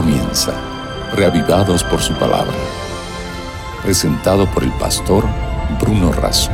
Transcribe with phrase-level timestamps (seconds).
[0.00, 0.52] comienza,
[1.16, 2.54] reavivados por su palabra.
[3.82, 5.24] Presentado por el pastor
[5.80, 6.52] Bruno Razo.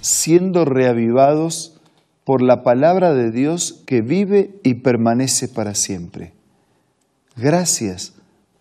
[0.00, 1.80] Siendo reavivados
[2.22, 6.32] por la palabra de Dios que vive y permanece para siempre.
[7.34, 8.14] Gracias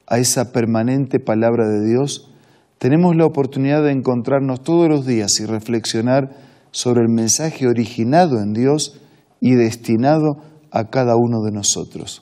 [0.08, 2.32] a esa permanente palabra de Dios,
[2.80, 6.32] tenemos la oportunidad de encontrarnos todos los días y reflexionar
[6.72, 9.00] sobre el mensaje originado en Dios
[9.40, 10.42] y destinado
[10.78, 12.22] a cada uno de nosotros.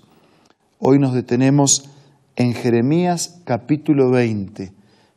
[0.79, 1.89] Hoy nos detenemos
[2.37, 4.71] en Jeremías capítulo 20,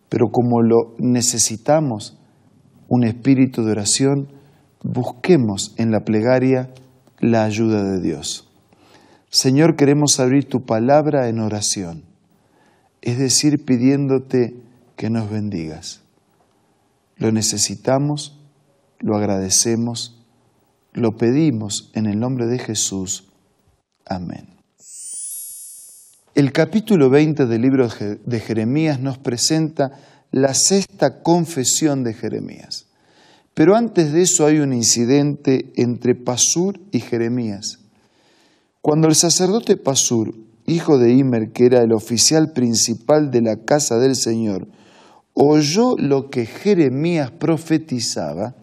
[0.09, 2.19] pero como lo necesitamos
[2.89, 4.29] un espíritu de oración,
[4.83, 6.75] busquemos en la plegaria
[7.21, 8.51] la ayuda de Dios.
[9.31, 12.03] Señor, queremos abrir tu palabra en oración,
[13.03, 14.57] es decir, pidiéndote
[14.97, 16.03] que nos bendigas.
[17.17, 18.37] Lo necesitamos,
[18.99, 20.19] lo agradecemos
[20.99, 23.28] lo pedimos en el nombre de Jesús.
[24.09, 24.49] Amén.
[26.35, 27.89] El capítulo 20 del libro
[28.25, 29.91] de Jeremías nos presenta
[30.31, 32.87] la sexta confesión de Jeremías.
[33.55, 37.81] Pero antes de eso hay un incidente entre Pasur y Jeremías.
[38.81, 40.33] Cuando el sacerdote Pasur,
[40.65, 44.69] hijo de Imer, que era el oficial principal de la casa del Señor,
[45.35, 48.55] oyó lo que Jeremías profetizaba,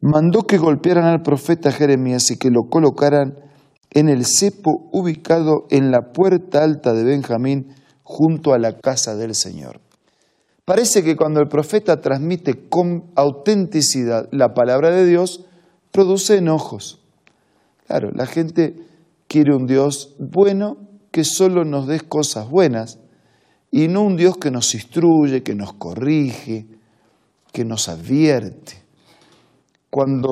[0.00, 3.47] mandó que golpearan al profeta Jeremías y que lo colocaran
[3.90, 9.34] en el cepo ubicado en la puerta alta de Benjamín junto a la casa del
[9.34, 9.80] Señor.
[10.64, 15.46] Parece que cuando el profeta transmite con autenticidad la palabra de Dios,
[15.90, 17.00] produce enojos.
[17.86, 18.76] Claro, la gente
[19.26, 20.76] quiere un Dios bueno
[21.10, 22.98] que solo nos dé cosas buenas
[23.70, 26.66] y no un Dios que nos instruye, que nos corrige,
[27.52, 28.82] que nos advierte.
[29.90, 30.28] Cuando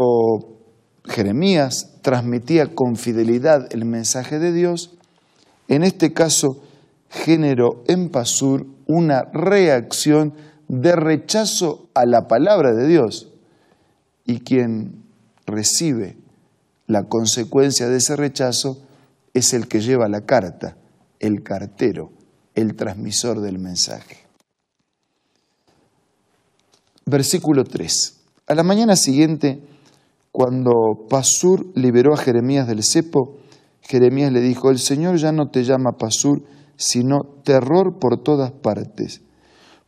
[1.09, 4.97] Jeremías transmitía con fidelidad el mensaje de Dios,
[5.69, 6.63] en este caso
[7.09, 10.35] generó en Pasur una reacción
[10.69, 13.33] de rechazo a la palabra de Dios.
[14.25, 15.05] Y quien
[15.47, 16.17] recibe
[16.87, 18.83] la consecuencia de ese rechazo
[19.35, 20.77] es el que lleva la carta,
[21.21, 22.13] el cartero,
[22.55, 24.19] el transmisor del mensaje.
[27.05, 28.17] Versículo 3.
[28.49, 29.61] A la mañana siguiente,
[30.37, 33.39] cuando Pasur liberó a Jeremías del cepo,
[33.81, 36.43] Jeremías le dijo, el Señor ya no te llama Pasur,
[36.77, 39.23] sino terror por todas partes.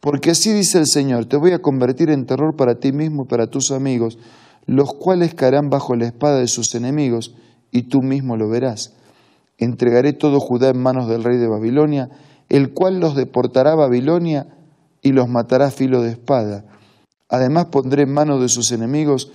[0.00, 3.28] Porque así dice el Señor, te voy a convertir en terror para ti mismo y
[3.28, 4.18] para tus amigos,
[4.64, 7.34] los cuales caerán bajo la espada de sus enemigos,
[7.70, 8.94] y tú mismo lo verás.
[9.58, 12.08] Entregaré todo Judá en manos del rey de Babilonia,
[12.48, 14.46] el cual los deportará a Babilonia
[15.02, 16.64] y los matará a filo de espada
[17.28, 19.30] Además pondré en manos de sus enemigos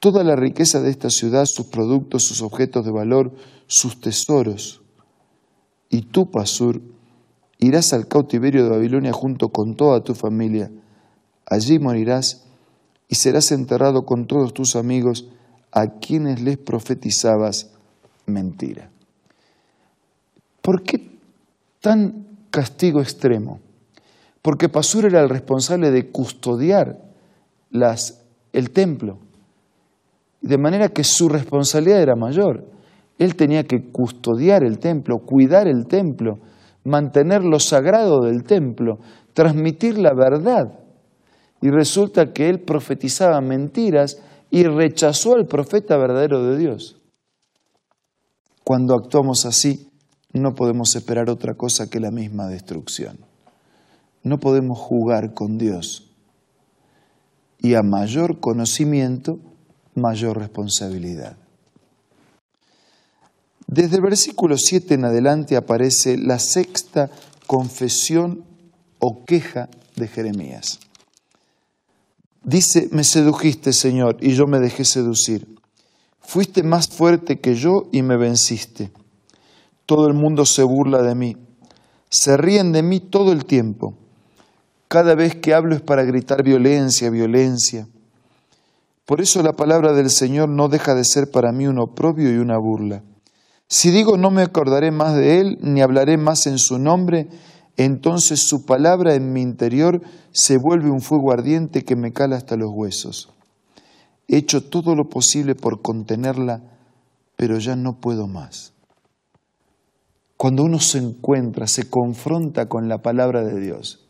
[0.00, 3.32] toda la riqueza de esta ciudad, sus productos, sus objetos de valor,
[3.66, 4.82] sus tesoros.
[5.88, 6.80] Y tú, Pasur,
[7.58, 10.70] irás al cautiverio de Babilonia junto con toda tu familia.
[11.46, 12.44] Allí morirás
[13.08, 15.28] y serás enterrado con todos tus amigos
[15.72, 17.70] a quienes les profetizabas
[18.26, 18.90] mentira.
[20.62, 21.08] ¿Por qué
[21.80, 23.60] tan castigo extremo?
[24.42, 27.00] Porque Pasur era el responsable de custodiar
[27.70, 29.18] las, el templo.
[30.46, 32.64] De manera que su responsabilidad era mayor.
[33.18, 36.38] Él tenía que custodiar el templo, cuidar el templo,
[36.84, 38.98] mantener lo sagrado del templo,
[39.32, 40.78] transmitir la verdad.
[41.60, 46.96] Y resulta que él profetizaba mentiras y rechazó al profeta verdadero de Dios.
[48.62, 49.90] Cuando actuamos así,
[50.32, 53.18] no podemos esperar otra cosa que la misma destrucción.
[54.22, 56.06] No podemos jugar con Dios
[57.58, 59.40] y a mayor conocimiento,
[59.96, 61.36] mayor responsabilidad.
[63.66, 67.10] Desde el versículo 7 en adelante aparece la sexta
[67.46, 68.44] confesión
[69.00, 70.78] o queja de Jeremías.
[72.44, 75.56] Dice, me sedujiste, Señor, y yo me dejé seducir.
[76.20, 78.92] Fuiste más fuerte que yo y me venciste.
[79.84, 81.36] Todo el mundo se burla de mí.
[82.08, 83.94] Se ríen de mí todo el tiempo.
[84.88, 87.88] Cada vez que hablo es para gritar violencia, violencia.
[89.06, 92.38] Por eso la palabra del Señor no deja de ser para mí un oprobio y
[92.38, 93.04] una burla.
[93.68, 97.28] Si digo no me acordaré más de Él, ni hablaré más en su nombre,
[97.76, 102.56] entonces su palabra en mi interior se vuelve un fuego ardiente que me cala hasta
[102.56, 103.30] los huesos.
[104.26, 106.62] He hecho todo lo posible por contenerla,
[107.36, 108.72] pero ya no puedo más.
[110.36, 114.06] Cuando uno se encuentra, se confronta con la palabra de Dios,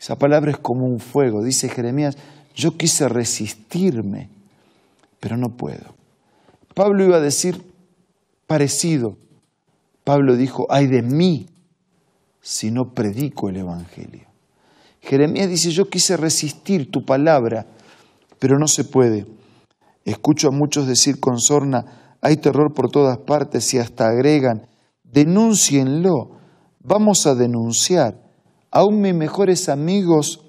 [0.00, 1.42] esa palabra es como un fuego.
[1.42, 2.16] Dice Jeremías,
[2.58, 4.28] yo quise resistirme,
[5.20, 5.94] pero no puedo.
[6.74, 7.62] Pablo iba a decir
[8.48, 9.16] parecido.
[10.02, 11.46] Pablo dijo, ay de mí
[12.40, 14.26] si no predico el Evangelio.
[15.00, 17.66] Jeremías dice, yo quise resistir tu palabra,
[18.40, 19.24] pero no se puede.
[20.04, 24.66] Escucho a muchos decir con sorna, hay terror por todas partes y hasta agregan,
[25.04, 26.40] denúncienlo,
[26.80, 28.20] vamos a denunciar.
[28.72, 30.47] Aún mis mejores amigos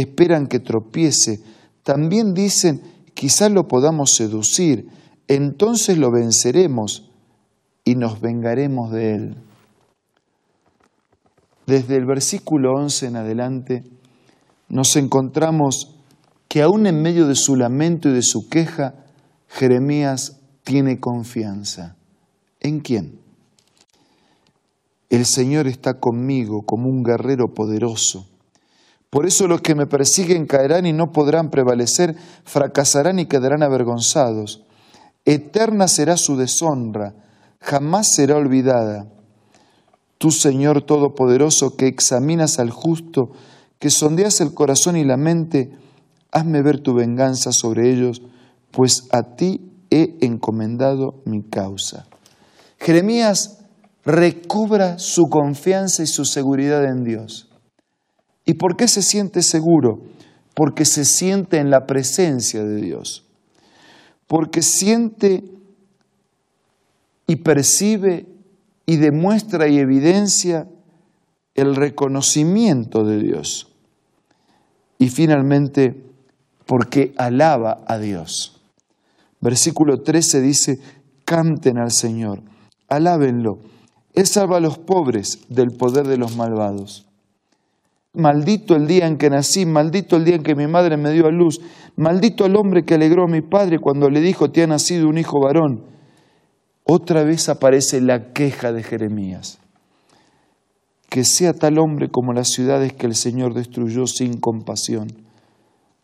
[0.00, 1.40] esperan que tropiece.
[1.82, 2.82] También dicen,
[3.14, 4.88] quizás lo podamos seducir,
[5.28, 7.10] entonces lo venceremos
[7.84, 9.36] y nos vengaremos de él.
[11.66, 13.84] Desde el versículo 11 en adelante
[14.68, 15.96] nos encontramos
[16.48, 18.94] que aún en medio de su lamento y de su queja,
[19.48, 21.96] Jeremías tiene confianza.
[22.60, 23.20] ¿En quién?
[25.10, 28.26] El Señor está conmigo como un guerrero poderoso.
[29.16, 32.14] Por eso los que me persiguen caerán y no podrán prevalecer,
[32.44, 34.62] fracasarán y quedarán avergonzados.
[35.24, 37.14] Eterna será su deshonra,
[37.58, 39.06] jamás será olvidada.
[40.18, 43.30] Tú, Señor Todopoderoso, que examinas al justo,
[43.78, 45.70] que sondeas el corazón y la mente,
[46.30, 48.20] hazme ver tu venganza sobre ellos,
[48.70, 52.06] pues a ti he encomendado mi causa.
[52.78, 53.60] Jeremías
[54.04, 57.48] recobra su confianza y su seguridad en Dios.
[58.46, 60.00] ¿Y por qué se siente seguro?
[60.54, 63.24] Porque se siente en la presencia de Dios.
[64.26, 65.44] Porque siente
[67.26, 68.26] y percibe
[68.86, 70.68] y demuestra y evidencia
[71.54, 73.72] el reconocimiento de Dios.
[74.98, 76.04] Y finalmente,
[76.66, 78.60] porque alaba a Dios.
[79.40, 80.80] Versículo 13 dice,
[81.24, 82.42] canten al Señor,
[82.88, 83.58] alábenlo.
[84.14, 87.05] Él salva a los pobres del poder de los malvados.
[88.16, 91.26] Maldito el día en que nací, maldito el día en que mi madre me dio
[91.26, 91.60] a luz,
[91.96, 95.18] maldito el hombre que alegró a mi padre cuando le dijo, te ha nacido un
[95.18, 95.96] hijo varón
[96.88, 99.58] otra vez aparece la queja de Jeremías.
[101.08, 105.08] Que sea tal hombre como las ciudades que el Señor destruyó sin compasión.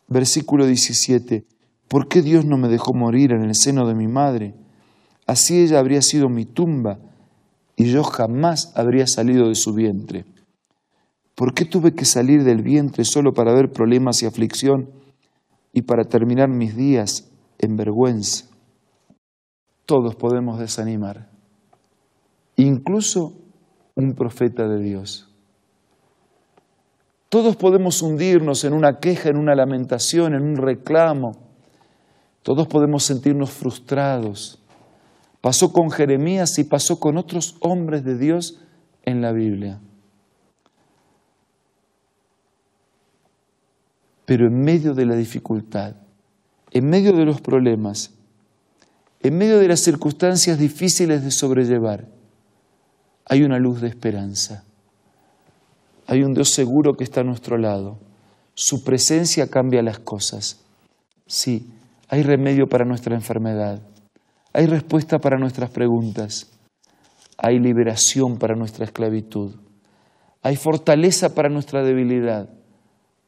[0.08, 1.46] Versículo 17.
[1.86, 4.54] ¿Por qué Dios no me dejó morir en el seno de mi madre?
[5.24, 6.98] Así ella habría sido mi tumba
[7.76, 10.24] y yo jamás habría salido de su vientre.
[11.34, 14.90] ¿Por qué tuve que salir del vientre solo para ver problemas y aflicción
[15.72, 18.52] y para terminar mis días en vergüenza?
[19.92, 21.28] todos podemos desanimar,
[22.56, 23.34] incluso
[23.94, 25.28] un profeta de Dios.
[27.28, 31.32] Todos podemos hundirnos en una queja, en una lamentación, en un reclamo.
[32.42, 34.62] Todos podemos sentirnos frustrados.
[35.42, 38.60] Pasó con Jeremías y pasó con otros hombres de Dios
[39.02, 39.78] en la Biblia.
[44.24, 45.96] Pero en medio de la dificultad,
[46.70, 48.12] en medio de los problemas,
[49.20, 52.06] en medio de las circunstancias difíciles de sobrellevar,
[53.24, 54.64] hay una luz de esperanza.
[56.06, 57.98] Hay un Dios seguro que está a nuestro lado.
[58.54, 60.60] Su presencia cambia las cosas.
[61.26, 61.70] Sí,
[62.08, 63.80] hay remedio para nuestra enfermedad.
[64.52, 66.50] Hay respuesta para nuestras preguntas.
[67.38, 69.54] Hay liberación para nuestra esclavitud.
[70.42, 72.50] Hay fortaleza para nuestra debilidad.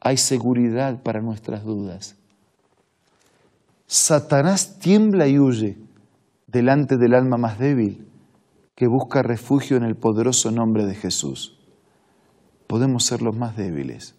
[0.05, 2.17] Hay seguridad para nuestras dudas.
[3.87, 5.79] Satanás tiembla y huye
[6.47, 8.07] delante del alma más débil
[8.75, 11.59] que busca refugio en el poderoso nombre de Jesús.
[12.67, 14.15] Podemos ser los más débiles,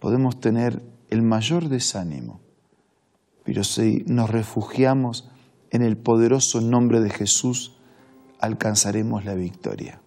[0.00, 2.40] podemos tener el mayor desánimo,
[3.44, 5.30] pero si nos refugiamos
[5.70, 7.76] en el poderoso nombre de Jesús,
[8.40, 10.00] alcanzaremos la victoria.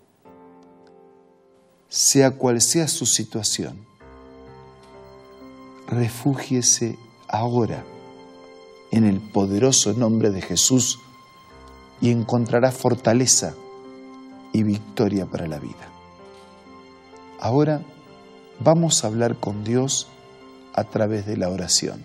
[1.88, 3.91] Sea cual sea su situación,
[5.92, 7.84] refúgiese ahora
[8.92, 11.00] en el poderoso nombre de Jesús
[12.00, 13.54] y encontrará fortaleza
[14.54, 15.90] y victoria para la vida.
[17.40, 17.82] Ahora
[18.60, 20.08] vamos a hablar con Dios
[20.74, 22.04] a través de la oración.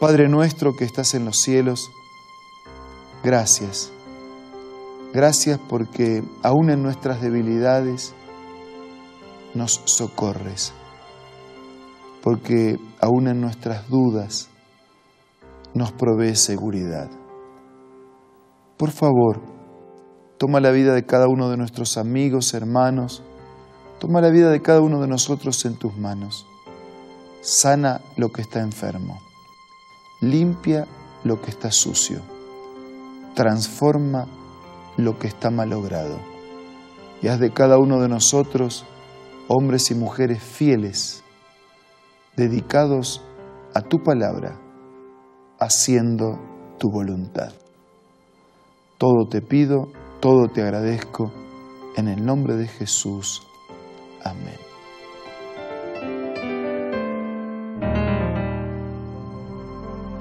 [0.00, 1.92] Padre nuestro que estás en los cielos,
[3.22, 3.92] gracias.
[5.12, 8.14] Gracias porque aún en nuestras debilidades
[9.54, 10.72] nos socorres
[12.22, 14.48] porque aún en nuestras dudas
[15.74, 17.10] nos provee seguridad.
[18.76, 19.42] Por favor,
[20.38, 23.22] toma la vida de cada uno de nuestros amigos, hermanos,
[23.98, 26.46] toma la vida de cada uno de nosotros en tus manos.
[27.40, 29.20] Sana lo que está enfermo,
[30.20, 30.86] limpia
[31.24, 32.20] lo que está sucio,
[33.34, 34.28] transforma
[34.96, 36.18] lo que está malogrado
[37.20, 38.84] y haz de cada uno de nosotros
[39.48, 41.22] hombres y mujeres fieles
[42.36, 43.22] dedicados
[43.74, 44.58] a tu palabra,
[45.58, 46.38] haciendo
[46.78, 47.52] tu voluntad.
[48.98, 49.88] Todo te pido,
[50.20, 51.32] todo te agradezco,
[51.96, 53.46] en el nombre de Jesús.
[54.24, 54.58] Amén.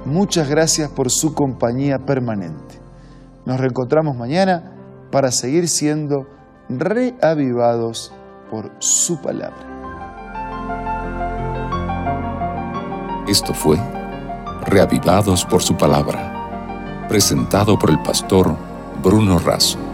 [0.06, 2.80] Muchas gracias por su compañía permanente.
[3.46, 4.76] Nos reencontramos mañana
[5.12, 6.28] para seguir siendo
[6.68, 8.14] reavivados
[8.52, 9.66] por su palabra.
[13.28, 13.80] Esto fue
[14.66, 18.56] Reavivados por su palabra, presentado por el pastor
[19.02, 19.91] Bruno Razo.